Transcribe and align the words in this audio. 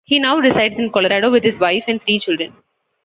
He 0.03 0.17
now 0.17 0.39
resides 0.39 0.79
in 0.79 0.89
Colorado 0.91 1.29
with 1.29 1.43
his 1.43 1.59
wife 1.59 1.83
and 1.87 2.01
three 2.01 2.17
children. 2.17 2.55